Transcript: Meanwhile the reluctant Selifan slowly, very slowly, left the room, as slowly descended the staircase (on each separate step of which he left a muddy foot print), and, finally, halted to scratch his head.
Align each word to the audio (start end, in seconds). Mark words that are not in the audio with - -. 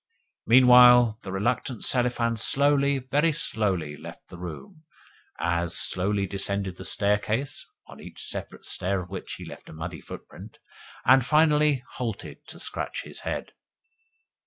Meanwhile 0.47 1.19
the 1.21 1.31
reluctant 1.31 1.83
Selifan 1.83 2.35
slowly, 2.35 2.97
very 2.97 3.31
slowly, 3.31 3.95
left 3.95 4.29
the 4.29 4.37
room, 4.39 4.83
as 5.39 5.77
slowly 5.77 6.25
descended 6.25 6.77
the 6.77 6.85
staircase 6.85 7.67
(on 7.85 7.99
each 7.99 8.19
separate 8.23 8.65
step 8.65 8.97
of 8.99 9.09
which 9.11 9.33
he 9.33 9.45
left 9.45 9.69
a 9.69 9.73
muddy 9.73 10.01
foot 10.01 10.27
print), 10.27 10.57
and, 11.05 11.23
finally, 11.23 11.83
halted 11.87 12.47
to 12.47 12.57
scratch 12.57 13.03
his 13.03 13.19
head. 13.19 13.51